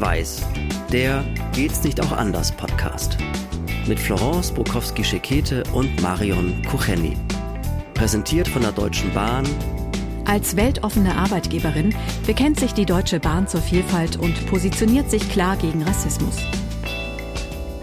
Schwarz-Weiß, 0.00 0.42
der 0.90 1.22
Geht's 1.54 1.84
nicht 1.84 2.00
auch 2.00 2.12
anders 2.12 2.52
Podcast. 2.52 3.18
Mit 3.86 4.00
Florence 4.00 4.50
Bukowski-Schekete 4.50 5.62
und 5.74 6.00
Marion 6.00 6.62
Kucheni. 6.70 7.18
Präsentiert 7.92 8.48
von 8.48 8.62
der 8.62 8.72
Deutschen 8.72 9.12
Bahn. 9.12 9.46
Als 10.24 10.56
weltoffene 10.56 11.14
Arbeitgeberin 11.14 11.94
bekennt 12.26 12.58
sich 12.58 12.72
die 12.72 12.86
Deutsche 12.86 13.20
Bahn 13.20 13.46
zur 13.46 13.60
Vielfalt 13.60 14.16
und 14.16 14.46
positioniert 14.46 15.10
sich 15.10 15.28
klar 15.28 15.58
gegen 15.58 15.82
Rassismus. 15.82 16.36